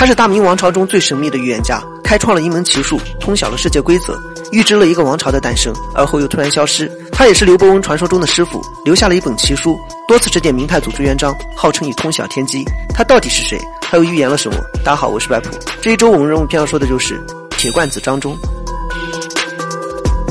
[0.00, 4.18] 他是大明王朝中最神秘的预言家，开创了一门奇术，通晓了世界规则，
[4.50, 6.90] 预知了一个王朝的诞生，而后又突然消失。
[7.12, 9.78] 他也是刘伯温传说中的师傅，留下了一本奇书，
[10.08, 12.64] 多次指点明太祖朱元璋，号称以通晓天机。
[12.94, 13.60] 他到底是谁？
[13.82, 14.56] 他又预言了什么？
[14.82, 15.50] 大家好，我是白普。
[15.82, 18.34] 这一周我们人物篇要说的就是铁罐子张忠。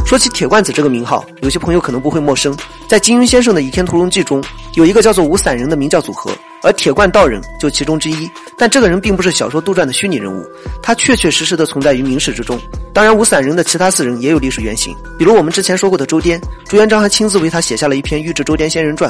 [0.04, 2.58] 说起铁罐子这个名号，有些朋友可能不会陌生。
[2.88, 4.44] 在金庸先生的《倚天屠龙记》中，
[4.74, 6.32] 有一个叫做吴散人的明教组合，
[6.64, 8.28] 而铁罐道人就其中之一。
[8.60, 10.46] 但这个人并不是小说杜撰的虚拟人物，
[10.84, 12.60] 他确确实实的存在于明史之中。
[12.94, 19.10] 当然，五散人的其他四人也有历史原型，比如我们之前说过的周颠，朱元璋还亲自为他写下了一篇《御制周颠仙人传》。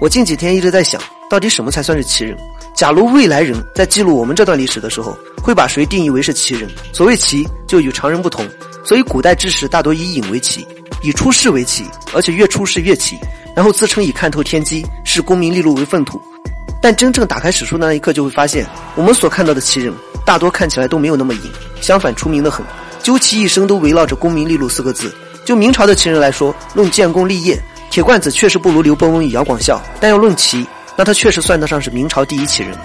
[0.00, 2.38] 我近几天一直在想，到底什么才算是奇人？
[2.76, 6.70] 假如未来人在记录我们这段历史的时候，会把谁定义为是奇人？
[6.92, 8.48] 所谓奇，就与常人不同。
[8.84, 10.64] 所以，古代志士大多以隐为奇，
[11.02, 13.16] 以出世为奇，而且越出世越奇，
[13.56, 16.20] 然后自称以看透天机、视功名利禄为粪土。
[16.84, 19.90] 但真正打开史书的那一刻，就会发现，我们所看到的奇人，
[20.22, 21.40] 大多看起来都没有那么隐，
[21.80, 22.62] 相反出名的很，
[23.02, 25.10] 究其一生都围绕着功名利禄四个字。
[25.46, 27.58] 就明朝的奇人来说，论建功立业，
[27.90, 32.76] 铁罐子确实不如刘伯温与姚广孝；但要论奇，那他确实算得上是明朝第一奇人。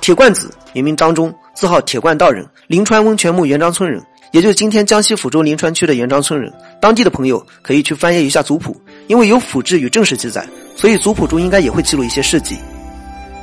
[0.00, 4.02] 铁罐子原名张忠，字号铁罐道人，临川温泉墓元璋村人。
[4.32, 8.74] 也就是今天江西抚州临川区的元璋村人，当地的朋友可以去翻阅一下族谱，
[9.06, 12.56] 因为有府志与正史记载，所以族谱中应该也会记录一些事迹。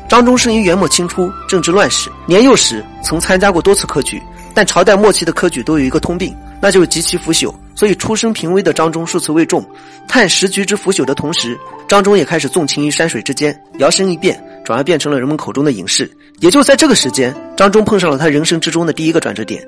[0.07, 4.21] 张忠生于元末清初，正值乱世，年幼时曾参加过多次科举，
[4.53, 9.65] 但朝代末期的科举都有一个通病，那就是极其腐朽，所以出身平微的张忠数次未中。
[10.07, 16.09] 叹时局之腐朽的同时，张忠也开始纵情于山水之间，摇身一变，转而变成了人们口中的隐士。
[16.39, 19.67] 也就在这个时间，张忠碰上了他人生之中的第一个转折点。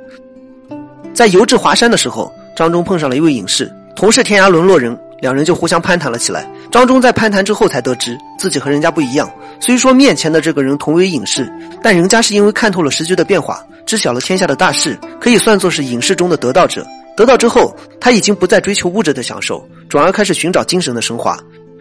[1.16, 6.48] 在游至华山的时候，张忠碰上了一位隐士，同是天涯沦落人，两人就互相攀谈了起来。
[6.70, 9.28] 张忠在攀谈之后才得知自己和人家不一样。
[9.60, 16.86] 虽说面前的这个人同为隐士，但人家是因为看透了时局的变化，知晓了天下的大事，可以算作是隐士中的得道者。
[17.16, 21.36] 得道之后，他已经不再追求物质的享受，转而开始寻找精神的升华，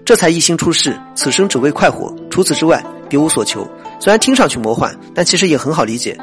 [0.04, 3.68] 这才一心出世，此生只为快活，除此之外别无所求。
[4.00, 6.16] 虽然听上去魔幻，但其实也很好理解。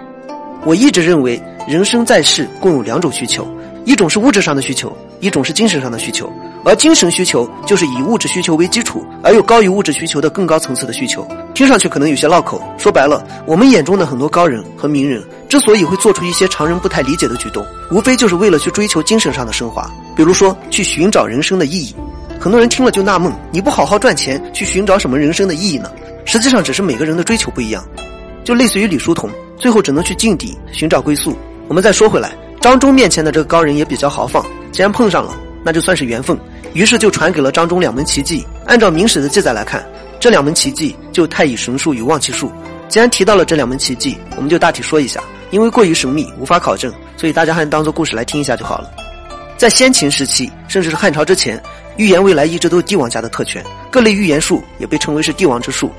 [0.65, 3.47] 我一直认为，人生在世共有两种需求，
[3.85, 6.31] 一种是物质上的需求，一种是精神上的需求。
[6.65, 11.27] 而精神需求就是以物质需求为基础，而又高于物质需求的更高层次的需求。
[11.53, 21.95] 听上去可能有些绕口，说白了，我们眼中的很多高人和名人之所以会做出一些常人不太理解的举动，无非就是为了去追求精神上的升华，比如说去寻找人生的意义。
[22.39, 25.91] 很多人听了就纳闷：你不好好赚钱，去寻找什么人生的意义呢？
[26.25, 27.85] 实际上，只是每个人的追求不一样。
[28.43, 31.37] 就类似于李叔同，最后只能去境底寻找归宿。
[31.67, 35.33] 我们再说回来，张忠面前的这个高人也比较豪放，既然碰上了，
[35.63, 36.37] 那就算是缘分。
[36.73, 38.43] 于是就传给了张忠两门奇技。
[38.65, 39.85] 按照明史的记载来看，
[40.19, 42.51] 这两门奇技就太乙神术与望气术。
[42.89, 48.91] 既然提到了这两门奇技，我们就大体说一下，因为过于神秘无法考证，所以大家还当做故事来听一下就好了。
[49.55, 51.61] 在先秦时期，甚至是汉朝之前，
[51.95, 55.89] 预言未来一直都是帝王家的特权，各类预言术也被称为是帝王之术。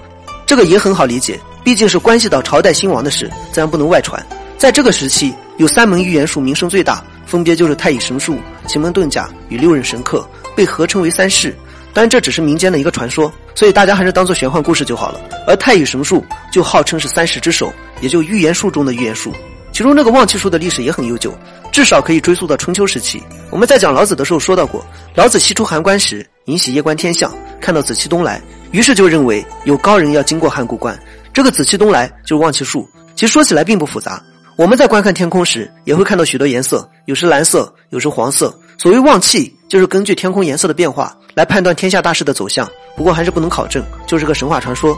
[0.45, 1.41] 这个也很好理解。
[1.65, 4.23] 毕竟是关系到朝代兴亡的事，自然不能外传。
[4.59, 11.57] 在这个时期，有三门预言术名声最大，分别就是太乙神术、奇门遁甲与六壬神课，被合称为三式。
[11.95, 15.21] 但，这只是民间的一个传说，所以大家还是当做玄幻故事就好了。
[15.47, 19.33] 而太乙神术就号称是三十之首，也就预言术中的预言术。
[19.73, 21.33] 其中这个望气术的历史也很悠久，
[21.73, 23.23] 至少可以追溯到春秋时期。
[23.51, 24.85] 我们在讲老子的时候说到过，
[25.15, 30.99] 老子西出函关时，引起夜观天象，看到紫气东来，于是就认为有高人要经过函谷关。
[31.33, 34.23] 这个紫气东来就是望气术，其实说起来并不复杂。
[34.57, 38.57] 我们在观看天空时，也会看到许多颜色，有时蓝色，有时黄色。
[38.79, 42.69] 所谓望气，就是根据天空颜色的变化来判断天下大势的走向。
[42.97, 44.97] 不过还是不能考证，就是个神话传说。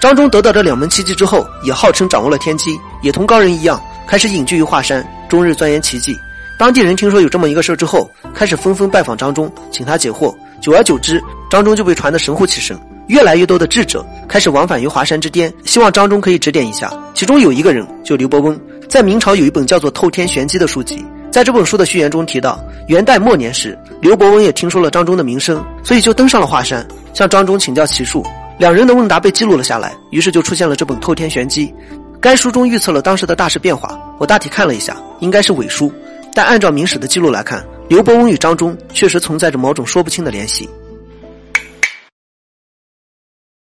[0.00, 6.18] 张忠得到这两门奇迹之后，也号称掌握了天机，也同高人一样，开始隐居于华山，终日钻研奇迹。
[6.58, 10.34] 当地人听说有这么一个事之后，开始纷纷拜访张忠，请他解惑。
[10.62, 12.78] 久而久之，张忠就被传得神乎其神。
[13.08, 16.92] 越来越多的智者开始往返于华山之巅，希望张忠可以指点一下。
[17.12, 21.04] 其中有一个人，就刘伯温，在明朝有一本叫做《透天玄机》的书籍。
[21.30, 28.26] 在这本书的序言中提到，元代末年时，刘伯温也听说了张忠的名声，所以就登上了华山，向张忠请教奇术。
[28.58, 31.68] 两人的问答被记录了下来，于是就出现了这本《透天玄机》。
[32.20, 33.98] 该书中预测了当时的大势变化。
[34.18, 35.90] 我大体看了一下，应该是伪书，
[36.34, 40.68] 但按照明史的记录来看，刘伯温与张忠确实存在着某种说不清的联系。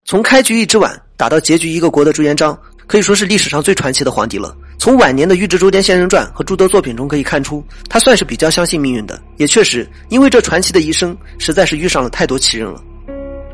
[0.05, 2.57] 从开局一只碗打到结局一个国的朱元璋，
[2.91, 4.53] 可以说是历史上最传奇的皇帝了。
[4.77, 9.17] 从晚年的《御制周颠仙人传》和诸多作品中可以看出，他算是比较相信命运的。
[9.37, 12.83] 也确实，因为这传奇的一生，实在是遇上了太多奇人了。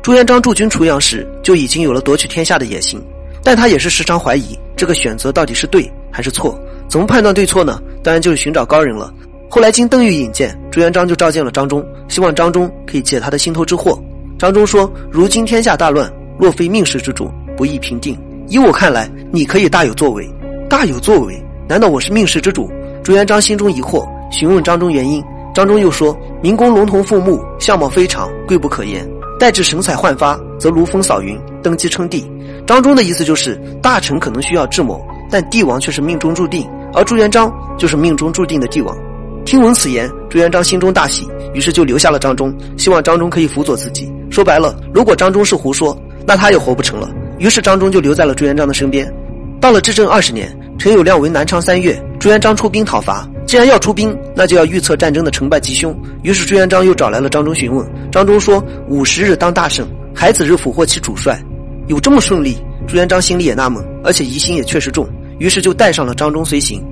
[0.02, 3.00] 朱元璋驻军滁阳时就已经有了夺取天下的野心，
[3.44, 6.60] 但他也是时常怀疑这个选择到底是对还是错？
[6.88, 7.80] 怎么判断对错呢？
[8.02, 9.14] 当然就是寻找高人了。
[9.48, 13.96] 后来经邓玉引荐，朱元璋就召见了张忠，希望张忠可以解他的心头之惑。
[14.36, 18.18] 张忠说：“如今天下大乱，若非命世之主，不易平定。
[18.50, 20.28] 以我看来，你可以大有作为。
[20.68, 21.42] 大有作为？
[21.68, 22.70] 难道我是命世之主？”
[23.02, 25.22] 朱元璋心中疑惑，询问张忠原因。
[25.54, 29.08] 张忠又说：“明公龙头凤目，相貌非常，贵不可言。
[29.38, 32.30] 待至神采焕发，则如风扫云，登基称帝。”
[32.66, 38.96] 张忠的意思就是，大臣可能需要智谋，但帝王却是命中注定，而朱元璋就是命中注定的帝王。
[39.44, 44.12] 听闻此言，朱元璋心中大喜，于是就留下了张忠，希望张忠可以辅佐自己。
[44.30, 45.96] 说白了，如果张忠是胡说，
[46.26, 47.08] 那他也活不成了。
[47.38, 49.12] 于是张忠就留在了朱元璋的身边。
[49.60, 53.28] 到了至正二十年，陈友谅为南昌三月，朱元璋出兵讨伐。
[53.46, 55.96] 既然要出兵，那就要预测战争的成败吉凶。
[56.22, 57.86] 于是朱元璋又找来了张忠询问。
[58.12, 61.40] 张忠说：“五十日当大胜，海子日俘获其主帅。”
[61.88, 62.58] 有这么顺利？
[62.86, 65.08] 朱元璋心里也纳闷，而且疑心也确实重，
[65.38, 66.84] 于是就带上了张忠随行。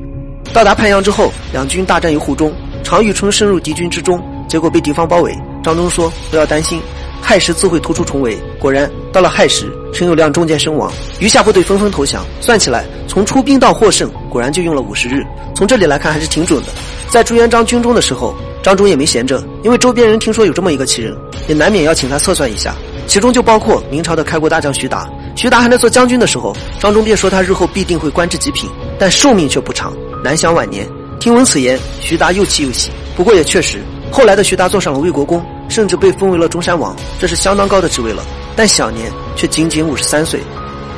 [0.53, 2.53] 到达泮阳之后，两军大战于湖中，
[2.83, 5.37] 常遇春深入敌军之中，结果被敌方包围。
[5.63, 6.81] 张忠说：“不要担心，
[7.27, 10.89] 亥时自会突出重围。”果然，到了亥时，陈友谅中箭身亡，
[11.19, 12.25] 余下部队纷纷投降。
[12.41, 15.25] 算起来，从出兵到获胜，果然就用了五十日。
[15.53, 16.69] 从这里来看，还是挺准的。
[17.11, 18.33] 在朱元璋军中的时候，
[18.63, 21.17] 张忠也没闲着，因为周边人听说有这么一个奇人，
[21.49, 22.77] 也难免要请他测算一下。
[23.09, 25.09] 其中就包括明朝的开国大将徐达。
[25.35, 28.71] 徐达还在做将军的时候，张忠便说他日后必定会官至极品，
[29.01, 29.93] 但寿命却不长。
[30.23, 30.87] 难享晚年。
[31.19, 32.91] 听闻此言，徐达又气又喜。
[33.17, 33.79] 不过也确实，
[34.13, 38.23] 后来的徐达做上了魏国公，甚至被封为了中山王，这是相当高的职位了。
[38.55, 40.41] 但享年却仅仅五十三岁。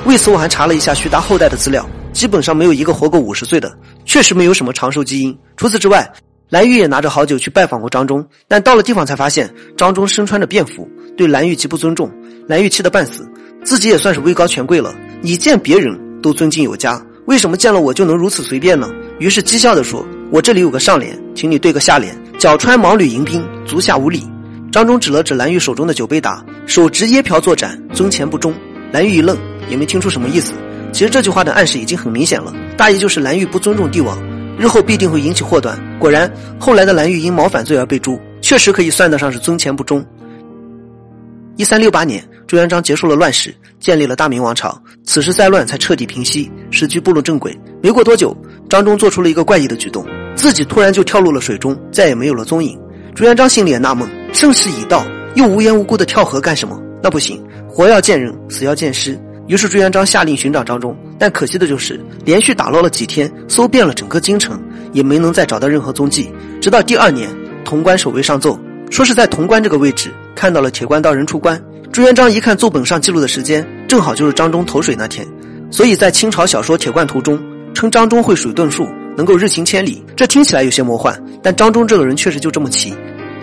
[0.04, 5.36] 为此，我还查了一下徐达后代的资料，基本上没有一个活过五十岁的，确实没有什么长寿基因。
[5.56, 6.08] 除此之外，
[6.50, 12.10] 蓝玉也拿着好酒去拜访过张忠，但到了地方才发现张忠身穿着便服，对蓝玉极不尊重。
[12.46, 13.28] 蓝玉气得半死，
[13.64, 18.88] 自己也算是位高权贵了，你见别人都尊敬有加，为什么见了我就能如此随便呢？
[19.18, 22.16] 于是讥笑地说：“我这里有个上联，请你对个下联。
[22.38, 24.26] 脚穿毛履迎宾，足下无礼。”
[24.78, 28.54] 张忠指了指蓝玉手中的酒杯，打：“手执椰瓢作斩，尊前不忠。”
[28.94, 29.36] 蓝玉一愣，
[29.68, 30.52] 也没听出什么意思。
[30.92, 34.16] 其实这句话的暗示已经很明显了，大意就是蓝玉不尊重帝王，
[34.56, 35.76] 日后必定会引起祸端。
[35.98, 40.06] 果然，后来的蓝玉因谋反罪而被诛，确实可以算得上是尊前不忠。
[41.56, 44.80] 一三六八年，朱元璋结束了乱世，建立了大明王朝。
[45.02, 47.52] 此时灾乱才彻底平息，时局步入正轨。
[47.82, 48.32] 没过多久，
[48.70, 52.78] 张忠做出了一个怪异的举动，自己突然就跳入了水中，再也没有了踪影。
[53.18, 55.04] 朱元璋心里也纳闷，盛世已到，
[55.34, 56.80] 又无缘无故的跳河干什么？
[57.02, 59.18] 那不行，活要见人，死要见尸。
[59.48, 64.62] 于是朱元璋下令寻找张忠，但可惜的就是连续打捞了几天，搜遍了整个京城，
[64.92, 66.32] 也没能再找到任何踪迹。
[66.60, 67.28] 直到第二年，
[67.64, 68.56] 潼关守卫上奏，
[68.88, 70.12] 说是在潼关这个位置。
[70.36, 71.60] 看到了铁关道人出关，
[71.90, 75.26] 朱元璋一看奏本上记录的时间，正好就是张忠投水那天，
[75.72, 77.36] 所以在清朝小说《铁罐图》中
[77.74, 78.86] 称张忠会水遁术，
[79.16, 80.04] 能够日行千里。
[80.14, 82.94] 这听起来有些魔幻，但张忠这个人确实就这么奇。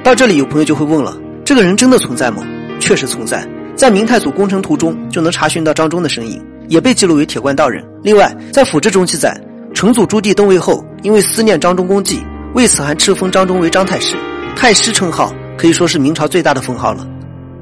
[0.05, 2.45] 到这里，有朋友就会问了：这个人真的存在吗？
[2.79, 3.43] 确实存在，
[3.75, 7.83] 在《明太祖工程图》中就能查询到张忠的身影，也被记录为铁罐道人。
[8.03, 9.35] 另外，在《府志》中记载，
[9.73, 12.21] 成祖朱棣登位后，因为思念张忠功绩，
[12.53, 14.15] 为此还敕封张忠为张太师，
[14.55, 15.33] 太师称号。
[15.57, 17.07] 可以说是明朝最大的封号了。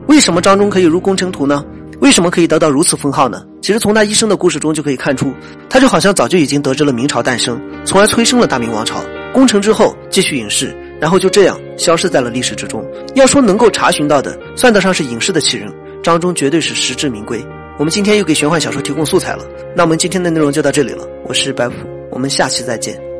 [0.07, 1.63] 为什么张忠可以入宫成图呢？
[2.01, 3.42] 为什么可以得到如此封号呢？
[3.62, 5.31] 其实从他一生的故事中就可以看出，
[5.69, 9.00] 他就好像早就已经得知了明朝诞生，从而催生了大明王朝。
[9.31, 12.81] 攻城之后继续隐世，然后就这样消失在了历史之中。
[13.14, 15.69] 要说能够查询到的，算得上是影视的奇人，
[16.02, 17.45] 张忠绝对是实至名归。
[17.78, 19.45] 我们今天又给玄幻小说提供素材了，
[19.76, 21.06] 那我们今天的内容就到这里了。
[21.26, 21.76] 我是白虎，
[22.10, 23.12] 我们下期再见。